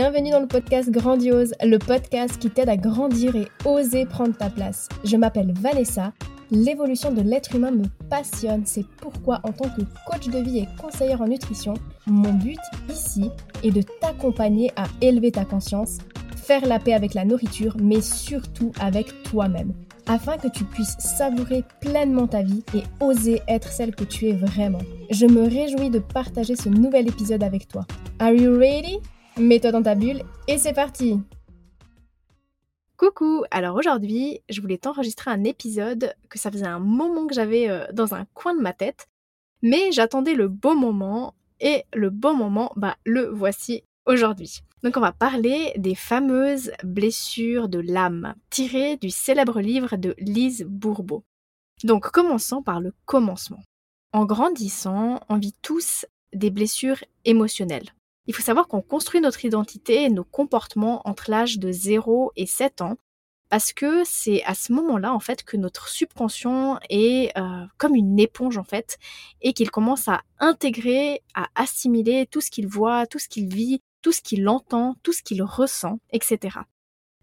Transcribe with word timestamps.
bienvenue 0.00 0.30
dans 0.30 0.38
le 0.38 0.46
podcast 0.46 0.90
Grandiose, 0.90 1.54
le 1.60 1.76
podcast 1.76 2.38
qui 2.38 2.50
t'aide 2.50 2.68
à 2.68 2.76
grandir 2.76 3.34
et 3.34 3.48
oser 3.64 4.06
prendre 4.06 4.36
ta 4.36 4.48
place. 4.48 4.88
Je 5.02 5.16
m'appelle 5.16 5.52
Vanessa, 5.58 6.12
l'évolution 6.52 7.10
de 7.10 7.20
l'être 7.20 7.56
humain 7.56 7.72
me 7.72 7.82
passionne, 8.08 8.62
c'est 8.64 8.86
pourquoi 8.98 9.40
en 9.42 9.50
tant 9.50 9.68
que 9.68 9.82
coach 10.08 10.28
de 10.28 10.38
vie 10.38 10.58
et 10.58 10.68
conseillère 10.80 11.20
en 11.20 11.26
nutrition, 11.26 11.74
mon 12.06 12.32
but 12.32 12.60
ici 12.88 13.32
est 13.64 13.72
de 13.72 13.82
t'accompagner 14.00 14.70
à 14.76 14.84
élever 15.00 15.32
ta 15.32 15.44
conscience, 15.44 15.98
faire 16.36 16.64
la 16.64 16.78
paix 16.78 16.94
avec 16.94 17.14
la 17.14 17.24
nourriture, 17.24 17.76
mais 17.82 18.00
surtout 18.00 18.70
avec 18.78 19.24
toi-même 19.24 19.72
afin 20.06 20.38
que 20.38 20.48
tu 20.48 20.62
puisses 20.62 20.96
savourer 21.00 21.64
pleinement 21.80 22.28
ta 22.28 22.42
vie 22.42 22.62
et 22.72 22.84
oser 23.00 23.42
être 23.48 23.72
celle 23.72 23.96
que 23.96 24.04
tu 24.04 24.28
es 24.28 24.32
vraiment. 24.32 24.78
Je 25.10 25.26
me 25.26 25.42
réjouis 25.42 25.90
de 25.90 25.98
partager 25.98 26.54
ce 26.54 26.68
nouvel 26.68 27.08
épisode 27.08 27.42
avec 27.42 27.66
toi. 27.66 27.84
Are 28.20 28.32
you 28.32 28.56
ready? 28.56 29.00
Mets-toi 29.38 29.70
dans 29.70 29.82
ta 29.82 29.94
bulle 29.94 30.22
et 30.48 30.58
c'est 30.58 30.72
parti 30.72 31.20
Coucou 32.96 33.44
Alors 33.52 33.76
aujourd'hui, 33.76 34.40
je 34.48 34.60
voulais 34.60 34.78
t'enregistrer 34.78 35.30
un 35.30 35.44
épisode 35.44 36.12
que 36.28 36.40
ça 36.40 36.50
faisait 36.50 36.66
un 36.66 36.80
moment 36.80 37.28
que 37.28 37.34
j'avais 37.34 37.70
euh, 37.70 37.86
dans 37.92 38.16
un 38.16 38.24
coin 38.34 38.56
de 38.56 38.60
ma 38.60 38.72
tête, 38.72 39.06
mais 39.62 39.92
j'attendais 39.92 40.34
le 40.34 40.48
bon 40.48 40.74
moment 40.74 41.34
et 41.60 41.84
le 41.94 42.10
bon 42.10 42.34
moment, 42.34 42.72
bah 42.74 42.96
le 43.04 43.28
voici 43.28 43.84
aujourd'hui. 44.06 44.58
Donc 44.82 44.96
on 44.96 45.00
va 45.00 45.12
parler 45.12 45.72
des 45.76 45.94
fameuses 45.94 46.72
blessures 46.82 47.68
de 47.68 47.78
l'âme, 47.78 48.34
tirées 48.50 48.96
du 48.96 49.10
célèbre 49.10 49.60
livre 49.60 49.96
de 49.96 50.16
Lise 50.18 50.64
Bourbeau. 50.68 51.22
Donc 51.84 52.10
commençons 52.10 52.62
par 52.62 52.80
le 52.80 52.92
commencement. 53.04 53.62
En 54.12 54.24
grandissant, 54.24 55.20
on 55.28 55.36
vit 55.36 55.54
tous 55.62 56.06
des 56.32 56.50
blessures 56.50 57.04
émotionnelles. 57.24 57.92
Il 58.28 58.34
faut 58.34 58.42
savoir 58.42 58.68
qu'on 58.68 58.82
construit 58.82 59.22
notre 59.22 59.46
identité 59.46 60.02
et 60.04 60.10
nos 60.10 60.22
comportements 60.22 61.00
entre 61.08 61.30
l'âge 61.30 61.58
de 61.58 61.72
0 61.72 62.30
et 62.36 62.44
7 62.44 62.82
ans 62.82 62.98
parce 63.48 63.72
que 63.72 64.02
c'est 64.04 64.44
à 64.44 64.52
ce 64.52 64.70
moment-là 64.74 65.14
en 65.14 65.18
fait 65.18 65.42
que 65.42 65.56
notre 65.56 65.88
subconscient 65.88 66.78
est 66.90 67.36
euh, 67.38 67.64
comme 67.78 67.94
une 67.94 68.18
éponge 68.20 68.58
en 68.58 68.64
fait 68.64 68.98
et 69.40 69.54
qu'il 69.54 69.70
commence 69.70 70.08
à 70.08 70.20
intégrer, 70.40 71.22
à 71.34 71.46
assimiler 71.54 72.26
tout 72.30 72.42
ce 72.42 72.50
qu'il 72.50 72.68
voit, 72.68 73.06
tout 73.06 73.18
ce 73.18 73.28
qu'il 73.28 73.48
vit, 73.48 73.80
tout 74.02 74.12
ce 74.12 74.20
qu'il 74.20 74.46
entend, 74.46 74.96
tout 75.02 75.14
ce 75.14 75.22
qu'il 75.22 75.42
ressent, 75.42 75.98
etc. 76.10 76.58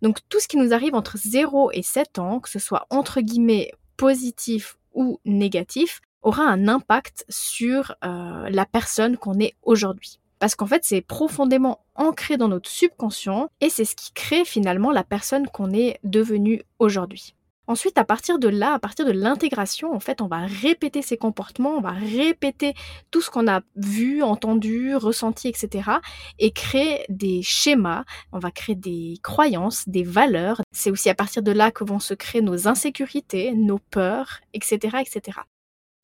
Donc 0.01 0.17
tout 0.27 0.39
ce 0.39 0.47
qui 0.47 0.57
nous 0.57 0.73
arrive 0.73 0.95
entre 0.95 1.19
0 1.19 1.69
et 1.71 1.83
7 1.83 2.17
ans, 2.17 2.39
que 2.39 2.49
ce 2.49 2.57
soit 2.57 2.87
entre 2.89 3.21
guillemets 3.21 3.71
positif 3.95 4.79
ou 4.95 5.19
négatif, 5.23 6.01
aura 6.23 6.45
un 6.45 6.67
impact 6.67 7.25
sur 7.29 7.95
euh, 8.03 8.49
la 8.49 8.65
personne 8.65 9.17
qu'on 9.17 9.39
est 9.39 9.53
aujourd'hui. 9.61 10.19
Parce 10.39 10.55
qu'en 10.55 10.67
fait, 10.67 10.83
c'est 10.83 11.02
profondément 11.02 11.80
ancré 11.95 12.38
dans 12.38 12.47
notre 12.47 12.69
subconscient 12.69 13.50
et 13.61 13.69
c'est 13.69 13.86
ce 13.86 13.95
qui 13.95 14.11
crée 14.14 14.45
finalement 14.45 14.91
la 14.91 15.03
personne 15.03 15.47
qu'on 15.47 15.72
est 15.72 16.00
devenue 16.03 16.61
aujourd'hui. 16.80 17.36
Ensuite, 17.67 17.97
à 17.97 18.03
partir 18.03 18.38
de 18.38 18.47
là, 18.47 18.73
à 18.73 18.80
partir 18.80 19.06
de 19.06 19.11
l'intégration, 19.11 19.94
en 19.94 20.00
fait, 20.00 20.22
on 20.22 20.28
va 20.28 20.45
répéter 20.45 21.02
ces 21.02 21.17
comportements, 21.17 21.72
on 21.72 21.81
va 21.81 21.91
répéter 21.91 22.75
tout 23.09 23.22
ce 23.22 23.31
qu'on 23.31 23.47
a 23.47 23.61
vu, 23.75 24.22
entendu, 24.22 24.95
ressenti, 24.95 25.47
etc. 25.47 25.89
et 26.38 26.52
créer 26.52 27.06
des 27.09 27.41
schémas, 27.41 28.03
on 28.31 28.39
va 28.39 28.52
créer 28.52 28.75
des 28.75 29.17
croyances, 29.23 29.89
des 29.89 30.03
valeurs. 30.03 30.61
C'est 30.72 30.91
aussi 30.91 31.09
à 31.09 31.16
partir 31.16 31.41
de 31.41 31.52
là 31.52 31.72
que 31.72 31.83
vont 31.83 32.00
se 32.00 32.13
créer 32.13 32.41
nos 32.41 32.67
insécurités, 32.67 33.53
nos 33.53 33.80
peurs, 33.80 34.41
etc., 34.53 34.97
etc. 35.02 35.39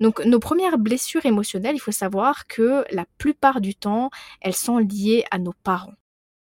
Donc 0.02 0.26
nos 0.26 0.40
premières 0.40 0.80
blessures 0.80 1.26
émotionnelles, 1.26 1.76
il 1.76 1.80
faut 1.80 1.92
savoir 1.92 2.48
que 2.48 2.84
la 2.92 3.06
plupart 3.20 3.62
du 3.62 3.76
temps, 3.76 4.10
elles 4.42 4.56
sont 4.56 4.80
liées 4.80 5.24
à 5.30 5.38
nos 5.38 5.54
parents. 5.64 5.94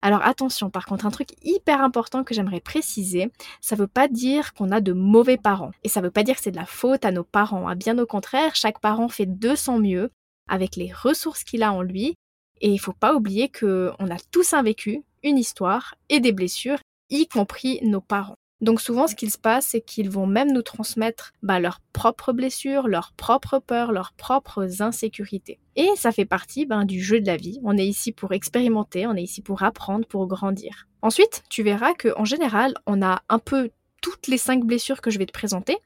Alors 0.02 0.22
attention, 0.22 0.70
par 0.70 0.86
contre, 0.86 1.06
un 1.06 1.12
truc 1.12 1.30
hyper 1.42 1.82
important 1.82 2.24
que 2.24 2.34
j'aimerais 2.36 2.60
préciser, 2.60 3.32
ça 3.62 3.76
ne 3.76 3.82
veut 3.82 3.88
pas 3.88 4.10
dire 4.10 4.54
qu'on 4.54 4.72
a 4.72 4.82
de 4.82 4.94
mauvais 4.94 5.38
parents. 5.38 5.72
Et 5.84 5.90
ça 5.90 6.02
ne 6.02 6.06
veut 6.06 6.12
pas 6.12 6.24
dire 6.24 6.36
que 6.36 6.42
c'est 6.42 6.52
de 6.52 6.58
la 6.58 6.66
faute 6.66 7.06
à 7.06 7.12
nos 7.12 7.24
parents. 7.24 7.68
Hein. 7.68 7.76
Bien 7.76 7.98
au 7.98 8.06
contraire, 8.06 8.54
chaque 8.54 8.80
parent 8.80 9.08
fait 9.08 9.26
de 9.26 9.56
son 9.56 9.80
mieux 9.80 10.12
avec 10.50 10.76
les 10.76 10.92
ressources 10.92 11.44
qu'il 11.44 11.64
a 11.64 11.74
en 11.74 11.82
lui. 11.82 12.16
Et 12.60 12.68
il 12.70 12.76
ne 12.76 12.80
faut 12.80 12.94
pas 12.94 13.16
oublier 13.16 13.50
qu'on 13.50 14.12
a 14.12 14.18
tous 14.32 14.54
un 14.54 14.62
vécu, 14.62 15.04
une 15.24 15.38
histoire 15.38 15.96
et 16.10 16.20
des 16.20 16.32
blessures, 16.32 16.80
y 17.10 17.28
compris 17.28 17.80
nos 17.82 18.02
parents. 18.02 18.38
Donc 18.60 18.82
souvent, 18.82 19.08
ce 19.08 19.16
qu'il 19.16 19.30
se 19.30 19.38
passe, 19.38 19.68
c'est 19.68 19.82
qu'ils 19.82 20.10
vont 20.10 20.26
même 20.26 20.52
nous 20.52 20.64
transmettre 20.64 21.34
bah, 21.44 21.60
leurs 21.60 21.80
propres 21.94 22.34
blessures, 22.34 22.88
leurs 22.88 23.14
propres 23.14 23.60
peurs, 23.60 23.92
leurs 23.92 24.14
propres 24.14 24.82
insécurités. 24.82 25.60
Et 25.76 25.90
ça 25.96 26.12
fait 26.12 26.26
partie 26.26 26.66
ben, 26.66 26.84
du 26.84 27.02
jeu 27.02 27.20
de 27.20 27.28
la 27.28 27.38
vie. 27.38 27.60
On 27.64 27.78
est 27.78 27.86
ici 27.86 28.12
pour 28.12 28.32
expérimenter, 28.32 29.06
on 29.06 29.16
est 29.16 29.24
ici 29.24 29.42
pour 29.42 29.62
apprendre, 29.62 30.08
pour 30.08 30.26
grandir. 30.26 30.88
Ensuite, 31.04 31.44
tu 31.50 31.62
verras 31.62 31.94
qu'en 31.94 32.26
général, 32.26 32.74
on 32.88 33.04
a 33.04 33.22
un 33.30 33.40
peu 33.40 33.70
toutes 34.02 34.28
les 34.28 34.40
cinq 34.40 34.66
blessures 34.66 35.02
que 35.02 35.12
je 35.12 35.20
vais 35.20 35.28
te 35.28 35.32
présenter, 35.32 35.78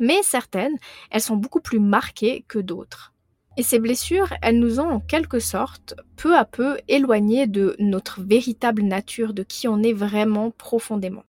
mais 0.00 0.22
certaines, 0.22 0.76
elles 1.10 1.20
sont 1.20 1.36
beaucoup 1.36 1.60
plus 1.60 1.80
marquées 1.80 2.44
que 2.48 2.58
d'autres. 2.58 3.12
Et 3.58 3.62
ces 3.62 3.80
blessures, 3.80 4.32
elles 4.40 4.60
nous 4.60 4.78
ont 4.78 4.88
en 4.88 5.00
quelque 5.00 5.40
sorte 5.40 5.94
peu 6.16 6.36
à 6.36 6.44
peu 6.44 6.78
éloignés 6.86 7.48
de 7.48 7.74
notre 7.80 8.22
véritable 8.22 8.82
nature, 8.82 9.34
de 9.34 9.42
qui 9.42 9.66
on 9.66 9.82
est 9.82 9.92
vraiment 9.92 10.52
profondément. 10.52 11.24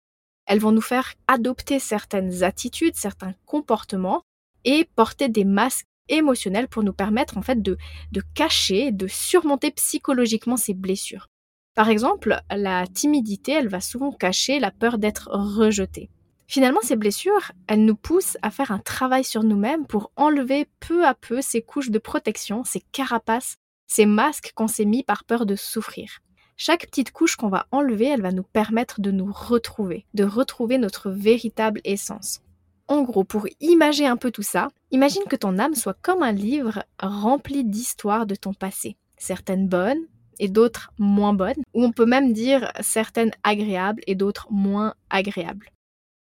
Elles 0.45 0.59
vont 0.59 0.72
nous 0.72 0.81
faire 0.81 1.13
adopter 1.28 1.79
certaines 1.79 2.44
attitudes, 2.44 2.95
certains 2.95 3.33
comportements 3.45 4.22
et 4.63 4.88
porter 4.95 5.29
des 5.29 5.45
masques 5.45 5.85
émotionnels 6.07 6.67
pour 6.67 6.83
nous 6.83 6.94
permettre 6.94 7.38
en 7.38 7.41
fait 7.41 7.61
de, 7.61 7.78
de 8.11 8.22
cacher, 8.33 8.91
de 8.91 9.07
surmonter 9.07 9.72
psychologiquement 9.72 10.57
ces 10.57 10.73
blessures. 10.73 11.28
Par 11.75 11.89
exemple, 11.89 12.39
la 12.51 12.88
timidité, 12.88 13.51
elle 13.51 13.67
va 13.67 13.81
souvent 13.81 14.11
cacher 14.11 14.59
la 14.59 14.72
peur 14.72 14.97
d'être 14.97 15.29
rejetée. 15.31 16.09
Finalement, 16.47 16.79
ces 16.84 16.95
blessures, 16.95 17.51
elles 17.67 17.84
nous 17.84 17.95
poussent 17.95 18.38
à 18.41 18.51
faire 18.51 18.72
un 18.72 18.79
travail 18.79 19.23
sur 19.23 19.44
nous-mêmes 19.44 19.88
pour 19.88 20.11
enlever 20.16 20.67
peu 20.79 21.05
à 21.05 21.16
peu 21.16 21.41
ces 21.41 21.61
couches 21.61 21.89
de 21.89 22.00
protection, 22.00 22.63
ces 22.63 22.81
carapaces, 22.91 23.55
ces 23.88 24.05
masques 24.05 24.51
qu'on 24.55 24.67
s'est 24.67 24.85
mis 24.85 25.03
par 25.03 25.23
peur 25.23 25.45
de 25.45 25.55
souffrir. 25.55 26.19
Chaque 26.57 26.88
petite 26.88 27.11
couche 27.11 27.35
qu'on 27.35 27.49
va 27.49 27.67
enlever, 27.71 28.05
elle 28.05 28.21
va 28.21 28.31
nous 28.31 28.43
permettre 28.43 29.01
de 29.01 29.11
nous 29.11 29.29
retrouver, 29.31 30.05
de 30.13 30.23
retrouver 30.23 30.77
notre 30.77 31.09
véritable 31.09 31.81
essence. 31.83 32.39
En 32.88 33.03
gros, 33.03 33.25
pour 33.25 33.47
imager 33.59 34.05
un 34.05 34.16
peu 34.16 34.31
tout 34.31 34.41
ça, 34.41 34.69
imagine 34.91 35.23
que 35.29 35.35
ton 35.35 35.59
âme 35.59 35.75
soit 35.75 35.97
comme 36.01 36.23
un 36.23 36.31
livre 36.31 36.85
rempli 37.01 37.66
d'histoires 37.66 38.25
de 38.25 38.35
ton 38.35 38.53
passé. 38.53 38.95
Certaines 39.17 39.67
bonnes 39.67 40.05
et 40.39 40.47
d'autres 40.47 40.93
moins 40.97 41.33
bonnes, 41.33 41.61
ou 41.73 41.83
on 41.83 41.91
peut 41.91 42.05
même 42.05 42.31
dire 42.31 42.72
certaines 42.79 43.31
agréables 43.43 44.03
et 44.07 44.16
d'autres 44.16 44.47
moins 44.49 44.93
agréables. 45.09 45.72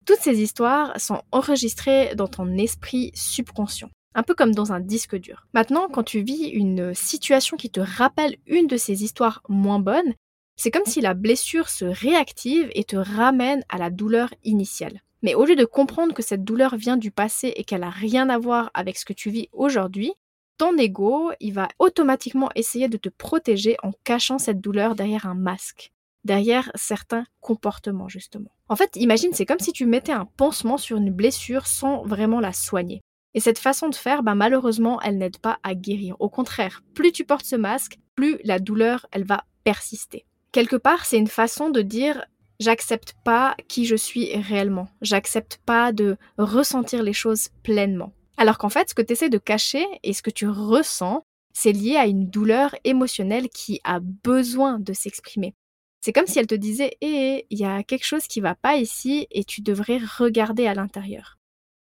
Toutes 0.06 0.21
ces 0.21 0.41
histoires 0.41 1.00
sont 1.00 1.22
enregistrées 1.33 2.15
dans 2.15 2.28
ton 2.28 2.56
esprit 2.59 3.10
subconscient 3.15 3.91
un 4.15 4.23
peu 4.23 4.34
comme 4.34 4.55
dans 4.55 4.73
un 4.73 4.81
disque 4.81 5.17
dur. 5.17 5.47
Maintenant, 5.55 5.89
quand 5.89 6.03
tu 6.03 6.23
vis 6.23 6.49
une 6.49 6.95
situation 6.95 7.56
qui 7.56 7.71
te 7.71 7.81
rappelle 7.81 8.37
une 8.47 8.67
de 8.67 8.77
ces 8.77 9.05
histoires 9.05 9.43
moins 9.49 9.78
bonnes, 9.78 10.15
c'est 10.56 10.71
comme 10.71 10.84
si 10.84 11.00
la 11.00 11.15
blessure 11.15 11.69
se 11.69 11.84
réactive 11.84 12.71
et 12.75 12.84
te 12.84 12.97
ramène 12.97 13.65
à 13.69 13.78
la 13.78 13.91
douleur 13.91 14.33
initiale. 14.45 15.03
Mais 15.22 15.34
au 15.34 15.45
lieu 15.45 15.56
de 15.56 15.65
comprendre 15.65 16.15
que 16.15 16.22
cette 16.22 16.45
douleur 16.45 16.77
vient 16.77 16.97
du 16.97 17.11
passé 17.11 17.53
et 17.56 17.65
qu'elle 17.65 17.83
n'a 17.83 17.91
rien 17.91 18.28
à 18.28 18.39
voir 18.39 18.71
avec 18.75 18.99
ce 18.99 19.05
que 19.05 19.12
tu 19.12 19.31
vis 19.31 19.49
aujourd'hui, 19.53 20.12
ton 20.59 20.77
ego, 20.77 21.33
il 21.41 21.55
va 21.55 21.69
automatiquement 21.78 22.51
essayer 22.55 22.89
de 22.89 22.97
te 22.97 23.09
protéger 23.09 23.77
en 23.83 23.93
cachant 24.05 24.39
cette 24.39 24.61
douleur 24.61 24.95
derrière 24.95 25.27
un 25.27 25.34
masque, 25.34 25.93
derrière 26.25 26.71
certains 26.75 27.25
comportements 27.41 28.09
justement. 28.09 28.51
En 28.69 28.77
fait, 28.77 28.97
imagine, 28.97 29.33
c'est 29.33 29.47
comme 29.47 29.59
si 29.59 29.72
tu 29.72 29.86
mettais 29.86 30.13
un 30.13 30.27
pansement 30.27 30.77
sur 30.77 30.97
une 30.97 31.10
blessure 31.10 31.66
sans 31.66 32.04
vraiment 32.04 32.41
la 32.41 32.53
soigner. 32.53 33.03
Et 33.34 33.41
cette 33.41 33.59
façon 33.59 33.89
de 33.89 33.95
faire, 33.95 34.23
bah, 34.23 34.34
malheureusement, 34.34 35.01
elle 35.01 35.19
n'aide 35.19 35.39
pas 35.39 35.59
à 35.63 35.75
guérir. 35.75 36.17
Au 36.21 36.29
contraire, 36.29 36.83
plus 36.95 37.13
tu 37.13 37.25
portes 37.25 37.47
ce 37.47 37.57
masque, 37.57 37.99
plus 38.15 38.39
la 38.45 38.59
douleur, 38.59 39.07
elle 39.11 39.25
va 39.25 39.45
persister. 39.65 40.27
Quelque 40.53 40.77
part, 40.77 41.07
c'est 41.07 41.19
une 41.19 41.29
façon 41.29 41.71
de 41.71 41.81
dire 41.81 42.27
j'accepte 42.61 43.15
pas 43.25 43.57
qui 43.69 43.87
je 43.87 43.97
suis 43.97 44.37
réellement. 44.37 44.89
J'accepte 45.01 45.61
pas 45.65 45.93
de 45.93 46.17
ressentir 46.37 47.03
les 47.03 47.15
choses 47.15 47.49
pleinement. 47.63 48.13
Alors 48.37 48.59
qu'en 48.59 48.69
fait, 48.69 48.91
ce 48.91 48.95
que 48.95 49.03
tu 49.03 49.13
essaies 49.13 49.31
de 49.31 49.39
cacher 49.39 49.84
et 50.03 50.13
ce 50.13 50.23
que 50.23 50.31
tu 50.31 50.47
ressens, 50.47 51.25
c'est 51.55 51.73
lié 51.73 51.97
à 51.97 52.07
une 52.07 52.29
douleur 52.29 52.75
émotionnelle 52.84 53.49
qui 53.49 53.81
a 53.84 54.01
besoin 54.01 54.79
de 54.79 54.93
s'exprimer. 54.93 55.55
C'est 56.01 56.13
comme 56.13 56.27
si 56.27 56.39
elle 56.39 56.47
te 56.47 56.55
disait 56.55 56.97
Hé, 57.01 57.47
il 57.51 57.59
y 57.59 57.65
a 57.65 57.83
quelque 57.83 58.07
chose 58.07 58.27
qui 58.27 58.41
va 58.41 58.55
pas 58.55 58.77
ici 58.77 59.27
et 59.31 59.45
tu 59.45 59.61
devrais 59.61 59.99
regarder 59.99 60.67
à 60.67 60.75
l'intérieur. 60.75 61.39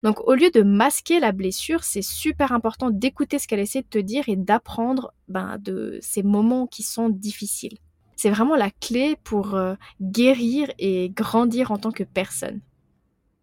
Donc 0.03 0.19
au 0.27 0.35
lieu 0.35 0.51
de 0.51 0.61
masquer 0.61 1.19
la 1.21 1.31
blessure, 1.31 1.83
c'est 1.83 2.01
super 2.01 2.51
important 2.51 2.89
d'écouter 2.89 3.39
ce 3.39 3.47
qu'elle 3.47 3.61
essaie 3.61 3.81
de 3.81 3.87
te 3.87 3.97
dire 3.97 4.27
et 4.27 4.35
d'apprendre 4.35 5.13
ben, 5.29 5.57
de 5.59 5.97
ces 6.01 6.23
moments 6.23 6.67
qui 6.67 6.83
sont 6.83 7.09
difficiles. 7.09 7.77
C'est 8.17 8.29
vraiment 8.29 8.55
la 8.55 8.69
clé 8.69 9.15
pour 9.23 9.55
euh, 9.55 9.75
guérir 10.01 10.69
et 10.77 11.09
grandir 11.09 11.71
en 11.71 11.77
tant 11.77 11.91
que 11.91 12.03
personne. 12.03 12.61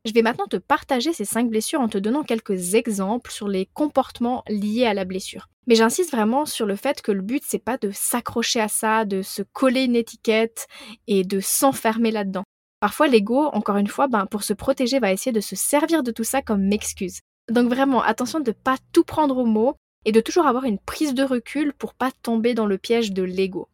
Je 0.06 0.12
vais 0.12 0.22
maintenant 0.22 0.46
te 0.46 0.56
partager 0.56 1.12
ces 1.12 1.26
cinq 1.26 1.50
blessures 1.50 1.80
en 1.80 1.88
te 1.88 1.98
donnant 1.98 2.22
quelques 2.22 2.74
exemples 2.74 3.30
sur 3.30 3.48
les 3.48 3.66
comportements 3.66 4.42
liés 4.48 4.86
à 4.86 4.94
la 4.94 5.04
blessure. 5.04 5.48
Mais 5.66 5.74
j'insiste 5.74 6.10
vraiment 6.10 6.46
sur 6.46 6.66
le 6.66 6.76
fait 6.76 7.02
que 7.02 7.12
le 7.12 7.20
but 7.20 7.42
c'est 7.46 7.58
pas 7.58 7.76
de 7.76 7.90
s'accrocher 7.90 8.60
à 8.60 8.68
ça, 8.68 9.04
de 9.04 9.22
se 9.22 9.42
coller 9.42 9.84
une 9.84 9.96
étiquette 9.96 10.68
et 11.06 11.24
de 11.24 11.40
s'enfermer 11.40 12.10
là-dedans. 12.10 12.44
Parfois 12.80 13.08
l'ego, 13.08 13.50
encore 13.52 13.76
une 13.76 13.86
fois, 13.86 14.08
ben, 14.08 14.26
pour 14.26 14.42
se 14.42 14.54
protéger, 14.54 14.98
va 14.98 15.12
essayer 15.12 15.32
de 15.32 15.40
se 15.40 15.54
servir 15.54 16.02
de 16.02 16.10
tout 16.10 16.24
ça 16.24 16.40
comme 16.40 16.72
excuse. 16.72 17.20
Donc 17.50 17.68
vraiment, 17.68 18.02
attention 18.02 18.40
de 18.40 18.50
ne 18.50 18.54
pas 18.54 18.76
tout 18.92 19.04
prendre 19.04 19.36
au 19.36 19.44
mot 19.44 19.74
et 20.06 20.12
de 20.12 20.20
toujours 20.20 20.46
avoir 20.46 20.64
une 20.64 20.78
prise 20.78 21.14
de 21.14 21.22
recul 21.22 21.74
pour 21.74 21.94
pas 21.94 22.10
tomber 22.22 22.54
dans 22.54 22.66
le 22.66 22.78
piège 22.78 23.12
de 23.12 23.22
l'ego. 23.22 23.68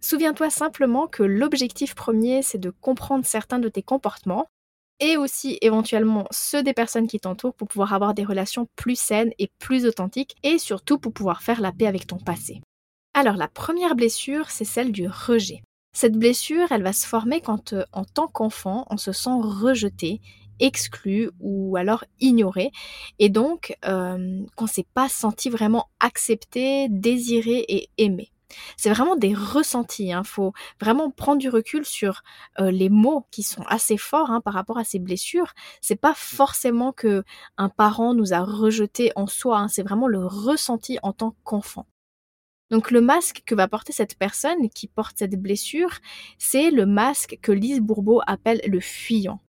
Souviens-toi 0.00 0.50
simplement 0.50 1.08
que 1.08 1.22
l'objectif 1.22 1.94
premier, 1.94 2.42
c'est 2.42 2.58
de 2.58 2.70
comprendre 2.70 3.24
certains 3.24 3.58
de 3.58 3.68
tes 3.68 3.82
comportements 3.82 4.46
et 5.00 5.16
aussi 5.16 5.58
éventuellement 5.60 6.26
ceux 6.30 6.62
des 6.62 6.74
personnes 6.74 7.08
qui 7.08 7.18
t'entourent 7.18 7.54
pour 7.54 7.66
pouvoir 7.66 7.92
avoir 7.92 8.14
des 8.14 8.24
relations 8.24 8.68
plus 8.76 8.98
saines 8.98 9.32
et 9.38 9.50
plus 9.58 9.86
authentiques 9.86 10.36
et 10.42 10.58
surtout 10.58 10.98
pour 10.98 11.12
pouvoir 11.12 11.42
faire 11.42 11.60
la 11.60 11.72
paix 11.72 11.86
avec 11.86 12.06
ton 12.06 12.18
passé. 12.18 12.60
Alors 13.14 13.36
la 13.36 13.48
première 13.48 13.96
blessure, 13.96 14.50
c'est 14.50 14.64
celle 14.64 14.92
du 14.92 15.08
rejet. 15.08 15.62
Cette 15.94 16.18
blessure, 16.18 16.72
elle 16.72 16.82
va 16.82 16.92
se 16.92 17.06
former 17.06 17.40
quand 17.40 17.72
euh, 17.72 17.84
en 17.92 18.04
tant 18.04 18.26
qu'enfant, 18.26 18.84
on 18.90 18.96
se 18.96 19.12
sent 19.12 19.30
rejeté, 19.40 20.20
exclu 20.58 21.30
ou 21.40 21.76
alors 21.76 22.04
ignoré 22.20 22.70
et 23.18 23.28
donc 23.28 23.76
euh, 23.84 24.42
qu'on 24.56 24.64
ne 24.64 24.70
s'est 24.70 24.86
pas 24.92 25.08
senti 25.08 25.50
vraiment 25.50 25.88
accepté, 26.00 26.88
désiré 26.90 27.64
et 27.68 27.90
aimé. 27.96 28.30
C'est 28.76 28.90
vraiment 28.90 29.16
des 29.16 29.34
ressentis. 29.34 30.06
Il 30.06 30.12
hein. 30.12 30.24
faut 30.24 30.52
vraiment 30.80 31.10
prendre 31.10 31.38
du 31.38 31.48
recul 31.48 31.84
sur 31.84 32.22
euh, 32.60 32.70
les 32.70 32.88
mots 32.88 33.26
qui 33.30 33.42
sont 33.42 33.64
assez 33.66 33.96
forts 33.96 34.30
hein, 34.30 34.40
par 34.40 34.54
rapport 34.54 34.78
à 34.78 34.84
ces 34.84 34.98
blessures. 34.98 35.54
C'est 35.80 35.96
pas 35.96 36.14
forcément 36.14 36.92
que 36.92 37.24
un 37.56 37.68
parent 37.68 38.14
nous 38.14 38.32
a 38.32 38.40
rejetés 38.40 39.12
en 39.16 39.26
soi. 39.26 39.58
Hein. 39.58 39.68
c'est 39.68 39.82
vraiment 39.82 40.08
le 40.08 40.24
ressenti 40.26 40.98
en 41.02 41.12
tant 41.12 41.34
qu'enfant. 41.44 41.86
Donc 42.70 42.90
le 42.90 43.00
masque 43.00 43.42
que 43.46 43.54
va 43.54 43.68
porter 43.68 43.92
cette 43.92 44.18
personne 44.18 44.68
qui 44.70 44.88
porte 44.88 45.18
cette 45.18 45.40
blessure, 45.40 45.98
c'est 46.38 46.70
le 46.70 46.86
masque 46.86 47.38
que 47.42 47.52
Lise 47.52 47.80
Bourbeau 47.80 48.20
appelle 48.26 48.60
le 48.66 48.80
fuyant. 48.80 49.40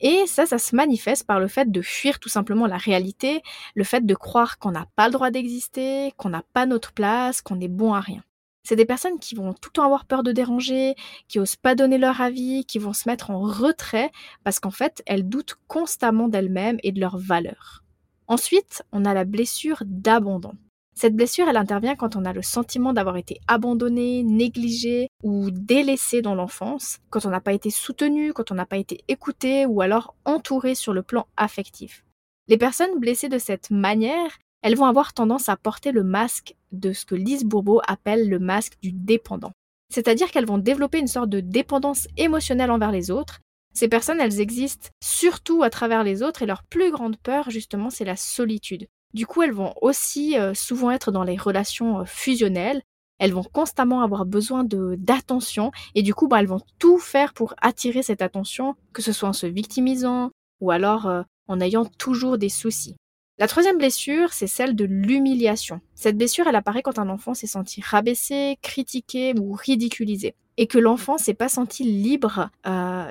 Et 0.00 0.26
ça, 0.26 0.46
ça 0.46 0.58
se 0.58 0.74
manifeste 0.74 1.26
par 1.26 1.38
le 1.38 1.46
fait 1.46 1.70
de 1.70 1.80
fuir 1.80 2.18
tout 2.18 2.28
simplement 2.28 2.66
la 2.66 2.76
réalité, 2.76 3.40
le 3.76 3.84
fait 3.84 4.04
de 4.04 4.14
croire 4.14 4.58
qu'on 4.58 4.72
n'a 4.72 4.86
pas 4.96 5.06
le 5.06 5.12
droit 5.12 5.30
d'exister, 5.30 6.12
qu'on 6.16 6.30
n'a 6.30 6.42
pas 6.52 6.66
notre 6.66 6.92
place, 6.92 7.40
qu'on 7.40 7.60
est 7.60 7.68
bon 7.68 7.94
à 7.94 8.00
rien. 8.00 8.24
C'est 8.64 8.76
des 8.76 8.84
personnes 8.84 9.18
qui 9.18 9.34
vont 9.34 9.52
tout 9.52 9.70
le 9.70 9.74
temps 9.74 9.84
avoir 9.84 10.04
peur 10.04 10.22
de 10.22 10.32
déranger, 10.32 10.94
qui 11.28 11.38
osent 11.38 11.56
pas 11.56 11.74
donner 11.74 11.98
leur 11.98 12.20
avis, 12.20 12.64
qui 12.64 12.78
vont 12.78 12.92
se 12.92 13.08
mettre 13.08 13.30
en 13.30 13.40
retrait 13.40 14.10
parce 14.44 14.60
qu'en 14.60 14.70
fait, 14.70 15.02
elles 15.06 15.28
doutent 15.28 15.56
constamment 15.68 16.28
d'elles-mêmes 16.28 16.78
et 16.82 16.92
de 16.92 17.00
leurs 17.00 17.18
valeurs. 17.18 17.84
Ensuite, 18.28 18.82
on 18.92 19.04
a 19.04 19.14
la 19.14 19.24
blessure 19.24 19.82
d'abandon. 19.86 20.54
Cette 20.94 21.16
blessure, 21.16 21.48
elle 21.48 21.56
intervient 21.56 21.96
quand 21.96 22.16
on 22.16 22.24
a 22.24 22.32
le 22.32 22.42
sentiment 22.42 22.92
d'avoir 22.92 23.16
été 23.16 23.40
abandonné, 23.48 24.22
négligé 24.22 25.08
ou 25.22 25.50
délaissé 25.50 26.22
dans 26.22 26.34
l'enfance, 26.34 26.98
quand 27.10 27.24
on 27.24 27.30
n'a 27.30 27.40
pas 27.40 27.54
été 27.54 27.70
soutenu, 27.70 28.32
quand 28.32 28.52
on 28.52 28.54
n'a 28.54 28.66
pas 28.66 28.76
été 28.76 29.02
écouté 29.08 29.66
ou 29.66 29.80
alors 29.80 30.14
entouré 30.24 30.74
sur 30.74 30.92
le 30.92 31.02
plan 31.02 31.26
affectif. 31.36 32.04
Les 32.48 32.58
personnes 32.58 32.98
blessées 32.98 33.28
de 33.28 33.38
cette 33.38 33.70
manière, 33.70 34.38
elles 34.62 34.76
vont 34.76 34.86
avoir 34.86 35.12
tendance 35.12 35.48
à 35.48 35.56
porter 35.56 35.92
le 35.92 36.04
masque 36.04 36.54
de 36.72 36.92
ce 36.92 37.04
que 37.04 37.14
Lise 37.14 37.44
Bourbeau 37.44 37.80
appelle 37.86 38.28
le 38.28 38.38
masque 38.38 38.76
du 38.82 38.92
dépendant. 38.92 39.52
C'est-à-dire 39.92 40.30
qu'elles 40.30 40.46
vont 40.46 40.58
développer 40.58 40.98
une 40.98 41.08
sorte 41.08 41.28
de 41.28 41.40
dépendance 41.40 42.06
émotionnelle 42.16 42.70
envers 42.70 42.92
les 42.92 43.10
autres. 43.10 43.40
Ces 43.74 43.88
personnes, 43.88 44.20
elles 44.20 44.40
existent 44.40 44.90
surtout 45.02 45.62
à 45.62 45.70
travers 45.70 46.04
les 46.04 46.22
autres 46.22 46.42
et 46.42 46.46
leur 46.46 46.62
plus 46.62 46.90
grande 46.90 47.16
peur, 47.16 47.50
justement, 47.50 47.90
c'est 47.90 48.04
la 48.04 48.16
solitude. 48.16 48.86
Du 49.14 49.26
coup, 49.26 49.42
elles 49.42 49.52
vont 49.52 49.74
aussi 49.82 50.38
euh, 50.38 50.54
souvent 50.54 50.90
être 50.90 51.12
dans 51.12 51.24
les 51.24 51.36
relations 51.36 52.00
euh, 52.00 52.04
fusionnelles. 52.04 52.82
Elles 53.18 53.34
vont 53.34 53.44
constamment 53.44 54.00
avoir 54.00 54.24
besoin 54.24 54.64
d'attention 54.64 55.70
et 55.94 56.02
du 56.02 56.14
coup, 56.14 56.28
bah, 56.28 56.40
elles 56.40 56.48
vont 56.48 56.62
tout 56.78 56.98
faire 56.98 57.34
pour 57.34 57.54
attirer 57.60 58.02
cette 58.02 58.22
attention, 58.22 58.74
que 58.92 59.02
ce 59.02 59.12
soit 59.12 59.28
en 59.28 59.34
se 59.34 59.46
victimisant 59.46 60.30
ou 60.60 60.70
alors 60.70 61.06
euh, 61.06 61.22
en 61.46 61.60
ayant 61.60 61.84
toujours 61.84 62.38
des 62.38 62.48
soucis. 62.48 62.96
La 63.38 63.48
troisième 63.48 63.78
blessure, 63.78 64.32
c'est 64.32 64.46
celle 64.46 64.74
de 64.74 64.84
l'humiliation. 64.84 65.80
Cette 65.94 66.16
blessure, 66.16 66.46
elle 66.48 66.56
apparaît 66.56 66.82
quand 66.82 66.98
un 66.98 67.08
enfant 67.08 67.34
s'est 67.34 67.46
senti 67.46 67.80
rabaissé, 67.80 68.58
critiqué 68.62 69.34
ou 69.38 69.52
ridiculisé, 69.52 70.34
et 70.56 70.66
que 70.66 70.78
l'enfant 70.78 71.16
s'est 71.18 71.34
pas 71.34 71.48
senti 71.48 71.82
libre 71.84 72.50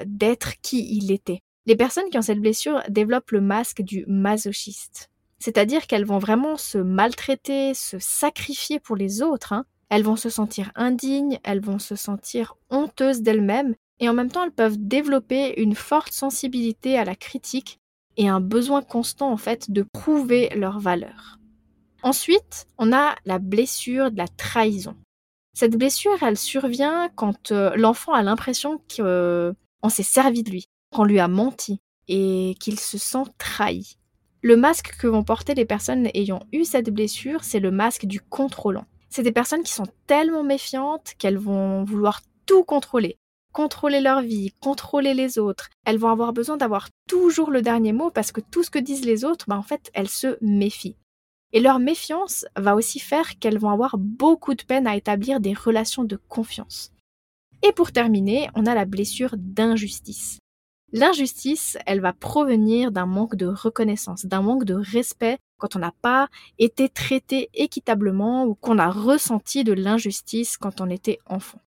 d'être 0.06 0.62
qui 0.62 0.95
il 0.95 1.12
était. 1.12 1.42
Les 1.65 1.75
personnes 1.75 2.09
qui 2.09 2.18
ont 2.18 2.21
cette 2.21 2.39
blessure 2.39 2.81
développent 2.88 3.31
le 3.31 3.42
masque 3.42 3.81
du 3.81 4.06
masochiste. 4.07 5.11
C'est-à-dire 5.42 5.88
qu'elles 5.88 6.06
vont 6.06 6.20
vraiment 6.20 6.56
se 6.56 6.78
maltraiter, 6.78 7.74
se 7.74 7.98
sacrifier 7.98 8.80
pour 8.80 8.96
les 8.96 9.24
autres. 9.24 9.54
Hein. 9.54 9.66
Elles 9.90 10.04
vont 10.04 10.16
se 10.16 10.30
sentir 10.30 10.72
indignes, 10.76 11.40
elles 11.44 11.62
vont 11.62 11.80
se 11.80 11.96
sentir 11.96 12.56
honteuses 12.70 13.24
d'elles-mêmes, 13.24 13.74
et 14.00 14.08
en 14.08 14.14
même 14.14 14.32
temps 14.32 14.44
elles 14.44 14.52
peuvent 14.52 14.78
développer 14.78 15.60
une 15.60 15.74
forte 15.74 16.14
sensibilité 16.14 16.98
à 16.98 17.06
la 17.06 17.16
critique 17.16 17.80
et 18.18 18.30
un 18.30 18.40
besoin 18.40 18.84
constant 18.84 19.32
en 19.32 19.38
fait 19.38 19.72
de 19.72 19.82
prouver 19.82 20.50
leur 20.56 20.80
valeur. 20.80 21.40
Ensuite, 22.04 22.68
on 22.78 22.94
a 22.94 23.16
la 23.26 23.40
blessure 23.40 24.12
de 24.12 24.18
la 24.18 24.28
trahison. 24.28 24.96
Cette 25.54 25.76
blessure, 25.76 26.22
elle 26.22 26.38
survient 26.38 27.10
quand 27.16 27.52
euh, 27.52 27.72
l'enfant 27.76 28.14
a 28.14 28.22
l'impression 28.22 28.80
qu'on 28.96 29.90
s'est 29.90 30.04
servi 30.04 30.44
de 30.44 30.52
lui, 30.52 30.66
qu'on 30.92 31.04
lui 31.04 31.20
a 31.20 31.28
menti 31.28 31.80
et 32.08 32.56
qu'il 32.60 32.80
se 32.80 33.00
sent 33.00 33.24
trahi. 33.40 33.98
Le 34.44 34.58
masque 34.58 34.96
que 34.98 35.06
vont 35.06 35.24
porter 35.24 35.54
les 35.54 35.66
personnes 35.66 36.10
ayant 36.16 36.42
eu 36.52 36.66
cette 36.66 36.90
blessure, 36.90 37.44
c'est 37.44 37.60
le 37.60 37.70
masque 37.70 38.08
du 38.08 38.20
contrôlant. 38.20 38.86
C'est 39.08 39.22
des 39.22 39.32
personnes 39.32 39.62
qui 39.62 39.72
sont 39.72 39.86
tellement 40.08 40.44
méfiantes 40.44 41.14
qu'elles 41.20 41.38
vont 41.38 41.84
vouloir 41.84 42.22
tout 42.48 42.64
contrôler. 42.64 43.18
Contrôler 43.54 44.00
leur 44.00 44.24
vie, 44.24 44.52
contrôler 44.60 45.14
les 45.14 45.38
autres. 45.38 45.70
Elles 45.86 46.00
vont 46.00 46.10
avoir 46.10 46.34
besoin 46.34 46.58
d'avoir 46.58 46.90
toujours 47.08 47.52
le 47.52 47.62
dernier 47.62 47.94
mot 47.94 48.10
parce 48.10 48.32
que 48.32 48.42
tout 48.42 48.64
ce 48.64 48.72
que 48.72 48.80
disent 48.80 49.06
les 49.06 49.26
autres, 49.26 49.46
bah 49.48 49.58
en 49.58 49.62
fait, 49.62 49.92
elles 49.94 50.10
se 50.10 50.38
méfient. 50.42 50.96
Et 51.54 51.60
leur 51.60 51.78
méfiance 51.78 52.46
va 52.56 52.76
aussi 52.76 52.98
faire 52.98 53.38
qu'elles 53.38 53.60
vont 53.60 53.70
avoir 53.70 54.00
beaucoup 54.00 54.56
de 54.56 54.64
peine 54.64 54.88
à 54.88 54.96
établir 54.96 55.40
des 55.40 55.54
relations 55.54 56.04
de 56.04 56.18
confiance. 56.30 56.94
Et 57.62 57.74
pour 57.74 57.92
terminer, 57.92 58.50
on 58.56 58.66
a 58.66 58.74
la 58.74 58.86
blessure 58.86 59.36
d'injustice. 59.38 60.41
L'injustice, 60.94 61.78
elle 61.86 62.02
va 62.02 62.12
provenir 62.12 62.92
d'un 62.92 63.06
manque 63.06 63.36
de 63.36 63.46
reconnaissance, 63.46 64.25
d'un 64.25 64.42
manque 64.42 64.65
de 64.65 64.74
respect 64.74 65.38
quand 65.58 65.77
on 65.77 65.80
n'a 65.80 65.94
pas 66.01 66.27
été 66.60 66.89
traité 66.89 67.50
équitablement 67.54 68.46
ou 68.46 68.56
qu'on 68.56 68.77
a 68.77 68.89
ressenti 68.89 69.63
de 69.63 69.72
l'injustice 69.72 70.58
quand 70.58 70.82
on 70.82 70.89
était 70.89 71.20
enfant. 71.25 71.62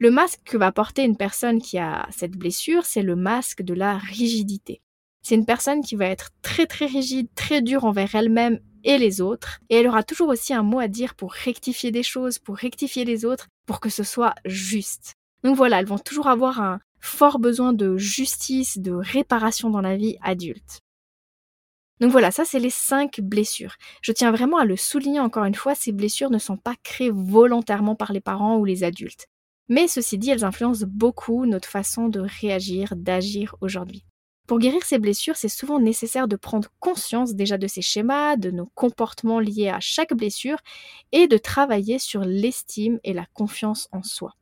Le 0.00 0.10
masque 0.10 0.40
que 0.44 0.56
va 0.56 0.72
porter 0.72 1.04
une 1.04 1.16
personne 1.16 1.62
qui 1.62 1.78
a 1.78 2.08
cette 2.10 2.36
blessure, 2.36 2.84
c'est 2.84 3.02
le 3.02 3.14
masque 3.14 3.62
de 3.62 3.72
la 3.72 3.98
rigidité. 3.98 4.82
C'est 5.22 5.36
une 5.36 5.46
personne 5.46 5.82
qui 5.82 5.94
va 5.94 6.06
être 6.06 6.30
très 6.42 6.66
très 6.66 6.86
rigide, 6.86 7.28
très 7.34 7.62
dure 7.62 7.84
envers 7.84 8.14
elle-même 8.14 8.60
et 8.82 8.98
les 8.98 9.20
autres, 9.20 9.58
et 9.68 9.76
elle 9.76 9.88
aura 9.88 10.02
toujours 10.02 10.28
aussi 10.28 10.54
un 10.54 10.62
mot 10.62 10.80
à 10.80 10.88
dire 10.88 11.14
pour 11.14 11.32
rectifier 11.32 11.92
des 11.92 12.02
choses, 12.02 12.38
pour 12.38 12.56
rectifier 12.56 13.04
les 13.04 13.24
autres, 13.24 13.48
pour 13.64 13.80
que 13.80 13.90
ce 13.90 14.02
soit 14.02 14.34
juste. 14.44 15.14
Donc 15.42 15.56
voilà, 15.56 15.80
elles 15.80 15.86
vont 15.86 15.98
toujours 15.98 16.28
avoir 16.28 16.60
un, 16.60 16.80
fort 17.00 17.38
besoin 17.38 17.72
de 17.72 17.96
justice, 17.96 18.78
de 18.78 18.92
réparation 18.92 19.70
dans 19.70 19.80
la 19.80 19.96
vie 19.96 20.16
adulte. 20.22 20.80
Donc 22.00 22.10
voilà, 22.10 22.30
ça 22.30 22.44
c'est 22.44 22.58
les 22.58 22.70
cinq 22.70 23.20
blessures. 23.20 23.76
Je 24.02 24.12
tiens 24.12 24.30
vraiment 24.30 24.58
à 24.58 24.64
le 24.64 24.76
souligner 24.76 25.20
encore 25.20 25.44
une 25.44 25.54
fois, 25.54 25.74
ces 25.74 25.92
blessures 25.92 26.30
ne 26.30 26.38
sont 26.38 26.58
pas 26.58 26.74
créées 26.82 27.10
volontairement 27.10 27.94
par 27.94 28.12
les 28.12 28.20
parents 28.20 28.58
ou 28.58 28.64
les 28.64 28.84
adultes. 28.84 29.26
Mais 29.68 29.88
ceci 29.88 30.18
dit, 30.18 30.30
elles 30.30 30.44
influencent 30.44 30.86
beaucoup 30.86 31.46
notre 31.46 31.68
façon 31.68 32.08
de 32.08 32.20
réagir, 32.20 32.94
d'agir 32.94 33.56
aujourd'hui. 33.60 34.04
Pour 34.46 34.60
guérir 34.60 34.84
ces 34.84 35.00
blessures, 35.00 35.36
c'est 35.36 35.48
souvent 35.48 35.80
nécessaire 35.80 36.28
de 36.28 36.36
prendre 36.36 36.68
conscience 36.78 37.34
déjà 37.34 37.58
de 37.58 37.66
ces 37.66 37.82
schémas, 37.82 38.36
de 38.36 38.52
nos 38.52 38.66
comportements 38.76 39.40
liés 39.40 39.70
à 39.70 39.80
chaque 39.80 40.14
blessure 40.14 40.58
et 41.10 41.26
de 41.26 41.36
travailler 41.36 41.98
sur 41.98 42.20
l'estime 42.20 43.00
et 43.02 43.12
la 43.12 43.26
confiance 43.34 43.88
en 43.90 44.04
soi. 44.04 44.34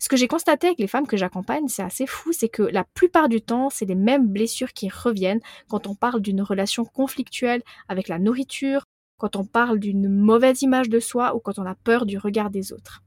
Ce 0.00 0.08
que 0.08 0.16
j'ai 0.16 0.28
constaté 0.28 0.68
avec 0.68 0.78
les 0.78 0.86
femmes 0.86 1.08
que 1.08 1.16
j'accompagne, 1.16 1.66
c'est 1.66 1.82
assez 1.82 2.06
fou, 2.06 2.32
c'est 2.32 2.48
que 2.48 2.62
la 2.62 2.84
plupart 2.84 3.28
du 3.28 3.40
temps, 3.40 3.68
c'est 3.68 3.84
les 3.84 3.96
mêmes 3.96 4.28
blessures 4.28 4.72
qui 4.72 4.88
reviennent 4.88 5.40
quand 5.68 5.88
on 5.88 5.96
parle 5.96 6.20
d'une 6.20 6.40
relation 6.40 6.84
conflictuelle 6.84 7.62
avec 7.88 8.06
la 8.06 8.20
nourriture, 8.20 8.84
quand 9.18 9.34
on 9.34 9.44
parle 9.44 9.80
d'une 9.80 10.08
mauvaise 10.08 10.62
image 10.62 10.88
de 10.88 11.00
soi 11.00 11.34
ou 11.34 11.40
quand 11.40 11.58
on 11.58 11.66
a 11.66 11.74
peur 11.74 12.06
du 12.06 12.16
regard 12.16 12.50
des 12.50 12.72
autres. 12.72 13.02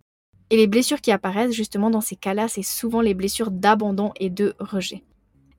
Et 0.49 0.57
les 0.57 0.67
blessures 0.67 0.99
qui 0.99 1.13
apparaissent 1.13 1.53
justement 1.53 1.89
dans 1.89 2.01
ces 2.01 2.17
cas-là, 2.17 2.49
c'est 2.49 2.61
souvent 2.61 2.99
les 2.99 3.13
blessures 3.13 3.51
d'abandon 3.51 4.11
et 4.19 4.29
de 4.29 4.53
rejet. 4.59 5.03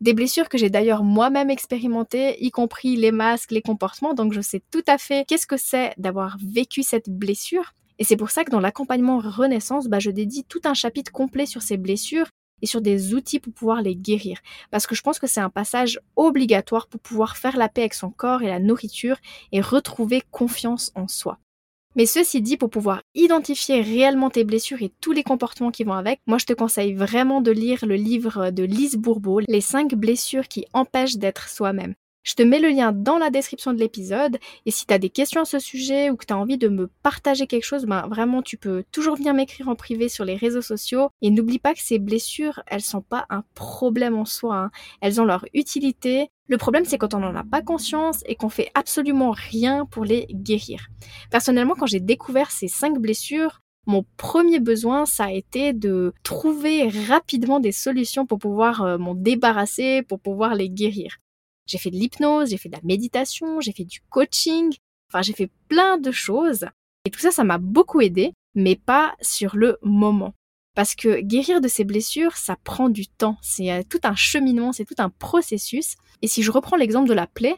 Des 0.03 0.13
blessures 0.13 0.51
que 0.51 0.59
j'ai 0.59 0.69
d'ailleurs 0.69 1.03
moi-même 1.03 1.49
expérimentées, 1.49 2.45
y 2.45 2.51
compris 2.51 2.97
les 2.97 3.13
masques, 3.13 3.53
les 3.53 3.63
comportements, 3.63 4.13
donc 4.13 4.35
je 4.35 4.43
sais 4.43 4.61
tout 4.71 4.83
à 4.87 4.99
fait 4.99 5.25
qu'est-ce 5.27 5.47
que 5.47 5.57
c'est 5.57 5.95
d'avoir 5.97 6.37
vécu 6.45 6.83
cette 6.83 7.09
blessure. 7.09 7.73
Et 7.99 8.05
c'est 8.05 8.17
pour 8.17 8.31
ça 8.31 8.45
que 8.45 8.51
dans 8.51 8.61
l'accompagnement 8.61 9.19
Renaissance, 9.19 9.89
bah, 9.89 9.99
je 9.99 10.11
dédie 10.11 10.45
tout 10.45 10.61
un 10.65 10.75
chapitre 10.75 11.13
complet 11.13 11.47
sur 11.47 11.63
ces 11.63 11.77
blessures 11.77 12.27
et 12.63 12.67
sur 12.67 12.81
des 12.81 13.15
outils 13.15 13.41
pour 13.41 13.53
pouvoir 13.53 13.83
les 13.83 13.97
guérir. 13.97 14.39
Parce 14.71 14.87
que 14.87 14.95
je 14.95 15.03
pense 15.03 15.19
que 15.19 15.27
c'est 15.27 15.41
un 15.41 15.51
passage 15.51 16.01
obligatoire 16.17 16.87
pour 16.87 17.01
pouvoir 17.01 17.37
faire 17.37 17.57
la 17.57 17.69
paix 17.69 17.83
avec 17.83 17.95
son 17.95 18.11
corps 18.11 18.43
et 18.43 18.49
la 18.49 18.61
nourriture 18.61 19.17
et 19.51 19.61
retrouver 19.61 20.23
confiance 20.31 20.93
en 20.95 21.09
soi. 21.09 21.39
Mais 21.95 22.07
ceci 22.07 22.41
dit, 22.41 22.57
pour 22.57 22.71
pouvoir 22.71 23.03
identifier 23.15 23.83
réellement 23.83 24.31
tes 24.31 24.45
blessures 24.45 24.81
et 24.81 24.93
tous 25.01 25.13
les 25.13 25.23
comportements 25.23 25.71
qui 25.71 25.85
vont 25.85 25.93
avec, 25.93 26.21
moi 26.27 26.39
je 26.39 26.47
te 26.47 26.55
conseille 26.55 26.95
vraiment 26.95 27.43
de 27.43 27.51
lire 27.51 27.85
le 27.85 27.97
livre 27.97 28.51
de 28.51 28.63
Lise 28.63 28.97
Bourbeau, 28.97 29.41
Les 29.47 29.61
5 29.61 29.95
blessures 29.95 30.49
qui 30.49 30.65
empêchent 30.73 31.17
d'être 31.17 31.51
soi-même. 31.51 31.95
Je 32.23 32.35
te 32.35 32.43
mets 32.43 32.61
le 32.61 32.69
lien 32.69 32.93
dans 32.93 33.19
la 33.19 33.31
description 33.31 33.73
de 33.73 33.81
l'épisode 33.81 34.39
et 34.65 34.71
si 34.71 34.87
tu 34.87 34.95
as 34.95 34.99
des 34.99 35.11
questions 35.11 35.41
à 35.41 35.45
ce 35.45 35.59
sujet 35.59 36.09
ou 36.09 36.17
que 36.17 36.25
tu 36.25 36.33
as 36.33 36.39
envie 36.39 36.57
de 36.57 36.69
me 36.69 36.87
partager 37.03 37.49
quelque 37.49 37.65
chose, 37.65 37.85
ben 37.85 38.07
vraiment 38.07 38.43
tu 38.43 38.57
peux 38.57 38.85
toujours 38.93 39.17
venir 39.17 39.35
m'écrire 39.35 39.69
en 39.69 39.75
privé 39.75 40.09
sur 40.09 40.25
les 40.25 40.37
réseaux 40.37 40.63
sociaux 40.63 41.11
et 41.21 41.31
n'oublie 41.31 41.59
pas 41.59 41.75
que 41.75 41.81
ces 41.81 41.99
blessures, 41.99 42.63
elles 42.69 42.83
sont 42.83 43.03
pas 43.03 43.27
un 43.29 43.43
problème 43.55 44.17
en 44.17 44.25
soi, 44.25 44.57
hein. 44.57 44.71
elles 45.01 45.21
ont 45.21 45.25
leur 45.25 45.45
utilité. 45.53 46.29
Le 46.47 46.59
problème 46.59 46.85
c'est 46.85 46.97
quand 46.97 47.15
on 47.15 47.19
n'en 47.19 47.35
a 47.35 47.43
pas 47.43 47.61
conscience 47.61 48.23
et 48.27 48.37
qu'on 48.37 48.49
fait 48.49 48.71
absolument 48.75 49.33
rien 49.33 49.85
pour 49.87 50.05
les 50.05 50.27
guérir. 50.31 50.87
Personnellement, 51.31 51.75
quand 51.75 51.87
j'ai 51.87 52.01
découvert 52.01 52.53
ces 52.53 52.69
cinq 52.69 53.01
blessures, 53.01 53.63
mon 53.87 54.05
premier 54.17 54.61
besoin, 54.61 55.07
ça 55.07 55.25
a 55.25 55.33
été 55.33 55.73
de 55.73 56.13
trouver 56.23 56.89
rapidement 57.09 57.59
des 57.59 57.73
solutions 57.73 58.27
pour 58.27 58.39
pouvoir 58.39 58.83
euh, 58.83 58.97
m'en 58.97 59.17
débarrasser, 59.17 60.03
pour 60.03 60.21
pouvoir 60.21 60.55
les 60.55 60.71
guérir. 60.71 61.19
J'ai 61.67 61.79
fait 61.79 61.91
de 61.91 61.97
l'hypnose, 61.97 62.51
j'ai 62.51 62.57
fait 62.57 62.69
de 62.69 62.77
la 62.77 62.83
méditation, 62.83 63.61
j'ai 63.61 63.73
fait 63.73 63.85
du 63.85 64.01
coaching, 64.11 64.75
enfin 65.09 65.23
j'ai 65.23 65.33
fait 65.33 65.51
plein 65.69 65.99
de 65.99 66.11
choses. 66.11 66.67
Et 67.05 67.11
tout 67.11 67.21
ça, 67.21 67.31
ça 67.31 67.45
m'a 67.45 67.59
beaucoup 67.59 68.01
aidé, 68.01 68.33
mais 68.55 68.77
pas 68.77 69.15
sur 69.21 69.57
le 69.57 69.79
moment. 69.83 70.35
Parce 70.75 70.95
que 70.95 71.21
guérir 71.21 71.61
de 71.61 71.69
ces 71.69 71.85
blessures, 71.85 72.37
ça 72.37 72.57
prend 72.65 72.89
du 72.89 73.07
temps. 73.07 73.37
C'est 73.43 73.71
euh, 73.71 73.83
tout 73.89 74.01
un 74.05 74.15
cheminement, 74.15 74.73
c'est 74.73 74.87
tout 74.87 74.95
un 74.99 75.11
processus. 75.11 75.97
Et 76.23 76.29
si 76.29 76.43
je 76.43 76.51
reprends 76.51 76.77
l'exemple 76.77 77.09
de 77.09 77.15
la 77.15 77.27
plaie, 77.27 77.57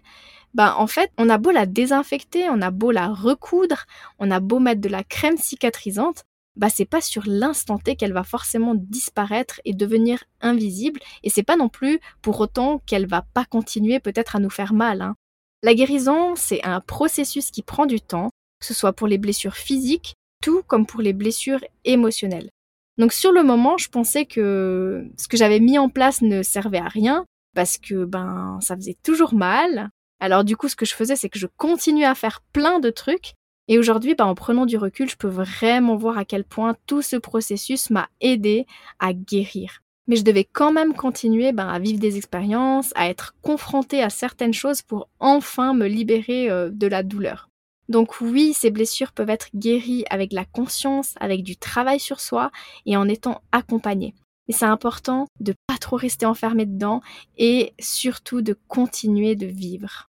ben 0.54 0.74
en 0.78 0.86
fait, 0.86 1.10
on 1.18 1.28
a 1.28 1.38
beau 1.38 1.50
la 1.50 1.66
désinfecter, 1.66 2.48
on 2.48 2.60
a 2.60 2.70
beau 2.70 2.90
la 2.90 3.08
recoudre, 3.08 3.86
on 4.18 4.30
a 4.30 4.40
beau 4.40 4.58
mettre 4.58 4.80
de 4.80 4.88
la 4.88 5.04
crème 5.04 5.36
cicatrisante, 5.36 6.24
bah 6.56 6.68
c'est 6.68 6.84
pas 6.84 7.00
sur 7.00 7.22
l'instant 7.26 7.78
T 7.78 7.96
qu'elle 7.96 8.12
va 8.12 8.22
forcément 8.22 8.74
disparaître 8.74 9.60
et 9.64 9.74
devenir 9.74 10.24
invisible, 10.40 11.00
et 11.22 11.30
c'est 11.30 11.42
pas 11.42 11.56
non 11.56 11.68
plus 11.68 12.00
pour 12.22 12.40
autant 12.40 12.80
qu'elle 12.86 13.06
va 13.06 13.22
pas 13.34 13.44
continuer 13.44 14.00
peut-être 14.00 14.36
à 14.36 14.40
nous 14.40 14.50
faire 14.50 14.72
mal. 14.72 15.02
Hein. 15.02 15.14
La 15.62 15.74
guérison, 15.74 16.36
c'est 16.36 16.62
un 16.64 16.80
processus 16.80 17.50
qui 17.50 17.62
prend 17.62 17.86
du 17.86 18.00
temps, 18.00 18.30
que 18.60 18.66
ce 18.66 18.74
soit 18.74 18.92
pour 18.92 19.06
les 19.06 19.18
blessures 19.18 19.56
physiques, 19.56 20.14
tout 20.42 20.62
comme 20.62 20.86
pour 20.86 21.00
les 21.00 21.12
blessures 21.12 21.64
émotionnelles. 21.84 22.50
Donc 22.98 23.12
sur 23.12 23.32
le 23.32 23.42
moment, 23.42 23.76
je 23.76 23.88
pensais 23.88 24.24
que 24.24 25.04
ce 25.18 25.26
que 25.26 25.36
j'avais 25.36 25.60
mis 25.60 25.78
en 25.78 25.88
place 25.88 26.22
ne 26.22 26.42
servait 26.42 26.78
à 26.78 26.88
rien, 26.88 27.24
parce 27.54 27.78
que 27.78 28.04
ben 28.04 28.58
ça 28.60 28.76
faisait 28.76 28.96
toujours 29.02 29.34
mal. 29.34 29.90
Alors 30.20 30.44
du 30.44 30.56
coup, 30.56 30.68
ce 30.68 30.76
que 30.76 30.86
je 30.86 30.94
faisais, 30.94 31.16
c'est 31.16 31.28
que 31.28 31.38
je 31.38 31.46
continuais 31.56 32.04
à 32.04 32.14
faire 32.14 32.40
plein 32.52 32.78
de 32.78 32.90
trucs, 32.90 33.32
et 33.68 33.78
aujourd'hui, 33.78 34.14
bah, 34.14 34.26
en 34.26 34.34
prenant 34.34 34.66
du 34.66 34.76
recul, 34.76 35.08
je 35.08 35.16
peux 35.16 35.28
vraiment 35.28 35.96
voir 35.96 36.18
à 36.18 36.24
quel 36.24 36.44
point 36.44 36.76
tout 36.86 37.02
ce 37.02 37.16
processus 37.16 37.90
m'a 37.90 38.08
aidé 38.20 38.66
à 38.98 39.12
guérir. 39.12 39.82
Mais 40.06 40.16
je 40.16 40.24
devais 40.24 40.44
quand 40.44 40.70
même 40.70 40.92
continuer 40.92 41.52
bah, 41.52 41.70
à 41.70 41.78
vivre 41.78 41.98
des 41.98 42.18
expériences, 42.18 42.92
à 42.94 43.08
être 43.08 43.34
confrontée 43.40 44.02
à 44.02 44.10
certaines 44.10 44.52
choses 44.52 44.82
pour 44.82 45.08
enfin 45.18 45.72
me 45.72 45.86
libérer 45.86 46.50
euh, 46.50 46.68
de 46.70 46.86
la 46.86 47.02
douleur. 47.02 47.48
Donc 47.88 48.20
oui, 48.20 48.52
ces 48.52 48.70
blessures 48.70 49.12
peuvent 49.12 49.30
être 49.30 49.48
guéries 49.54 50.04
avec 50.10 50.32
la 50.32 50.44
conscience, 50.44 51.14
avec 51.20 51.42
du 51.42 51.56
travail 51.56 52.00
sur 52.00 52.20
soi 52.20 52.50
et 52.84 52.96
en 52.96 53.08
étant 53.08 53.42
accompagnées. 53.52 54.14
Mais 54.46 54.54
c'est 54.54 54.64
important 54.66 55.26
de 55.40 55.54
pas 55.66 55.78
trop 55.78 55.96
rester 55.96 56.26
enfermé 56.26 56.66
dedans 56.66 57.00
et 57.38 57.72
surtout 57.80 58.42
de 58.42 58.56
continuer 58.68 59.36
de 59.36 59.46
vivre. 59.46 60.10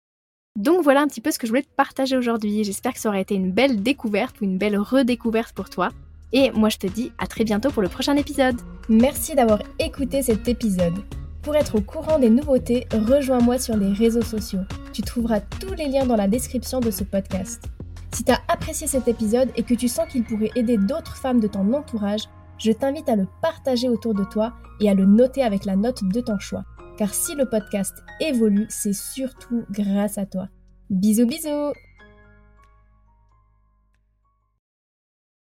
Donc 0.56 0.82
voilà 0.82 1.00
un 1.00 1.06
petit 1.06 1.20
peu 1.20 1.30
ce 1.30 1.38
que 1.38 1.46
je 1.46 1.52
voulais 1.52 1.62
te 1.62 1.74
partager 1.76 2.16
aujourd'hui. 2.16 2.64
J'espère 2.64 2.92
que 2.92 3.00
ça 3.00 3.08
aurait 3.08 3.22
été 3.22 3.34
une 3.34 3.52
belle 3.52 3.82
découverte 3.82 4.40
ou 4.40 4.44
une 4.44 4.58
belle 4.58 4.76
redécouverte 4.76 5.54
pour 5.54 5.70
toi. 5.70 5.90
Et 6.32 6.50
moi 6.50 6.68
je 6.68 6.76
te 6.76 6.86
dis 6.86 7.12
à 7.18 7.26
très 7.26 7.44
bientôt 7.44 7.70
pour 7.70 7.82
le 7.82 7.88
prochain 7.88 8.16
épisode. 8.16 8.56
Merci 8.88 9.34
d'avoir 9.34 9.62
écouté 9.78 10.22
cet 10.22 10.48
épisode. 10.48 11.04
Pour 11.42 11.56
être 11.56 11.76
au 11.76 11.80
courant 11.80 12.18
des 12.18 12.30
nouveautés, 12.30 12.86
rejoins-moi 12.92 13.58
sur 13.58 13.76
les 13.76 13.92
réseaux 13.92 14.22
sociaux. 14.22 14.60
Tu 14.92 15.02
trouveras 15.02 15.40
tous 15.40 15.72
les 15.74 15.86
liens 15.86 16.04
dans 16.04 16.16
la 16.16 16.28
description 16.28 16.80
de 16.80 16.90
ce 16.90 17.04
podcast. 17.04 17.64
Si 18.12 18.24
tu 18.24 18.32
as 18.32 18.40
apprécié 18.48 18.88
cet 18.88 19.06
épisode 19.06 19.50
et 19.56 19.62
que 19.62 19.74
tu 19.74 19.88
sens 19.88 20.08
qu'il 20.08 20.24
pourrait 20.24 20.50
aider 20.56 20.76
d'autres 20.76 21.16
femmes 21.16 21.40
de 21.40 21.46
ton 21.46 21.72
entourage, 21.72 22.24
je 22.58 22.72
t'invite 22.72 23.08
à 23.08 23.16
le 23.16 23.26
partager 23.40 23.88
autour 23.88 24.14
de 24.14 24.24
toi 24.24 24.52
et 24.80 24.90
à 24.90 24.94
le 24.94 25.06
noter 25.06 25.42
avec 25.42 25.64
la 25.64 25.76
note 25.76 26.04
de 26.04 26.20
ton 26.20 26.38
choix 26.38 26.64
car 27.00 27.14
si 27.14 27.34
le 27.34 27.46
podcast 27.46 28.04
évolue, 28.20 28.66
c'est 28.68 28.92
surtout 28.92 29.64
grâce 29.70 30.18
à 30.18 30.26
toi. 30.26 30.50
Bisous 30.90 31.24
bisous 31.24 31.72